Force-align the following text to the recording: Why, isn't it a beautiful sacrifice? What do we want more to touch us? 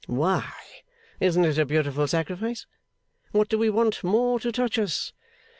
Why, 0.07 0.51
isn't 1.19 1.45
it 1.45 1.59
a 1.59 1.65
beautiful 1.67 2.07
sacrifice? 2.07 2.65
What 3.33 3.49
do 3.49 3.59
we 3.59 3.69
want 3.69 4.03
more 4.03 4.39
to 4.39 4.51
touch 4.51 4.79
us? 4.79 5.13